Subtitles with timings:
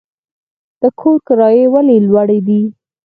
[0.81, 2.61] د کور کرایې ولې لوړې دي؟